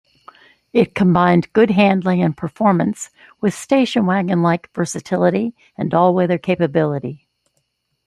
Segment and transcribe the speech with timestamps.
[0.73, 7.27] It combined good handling and performance with station wagon-like versatility and all-weather capability.